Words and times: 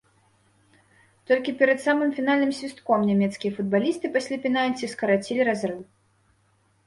Толькі 1.31 1.51
перад 1.59 1.79
самым 1.87 2.09
фінальным 2.17 2.51
свістком 2.59 2.99
нямецкія 3.09 3.51
футбалісты 3.57 4.11
пасля 4.15 4.37
пенальці 4.45 4.89
скарацілі 4.95 5.41
разрыў. 5.51 5.79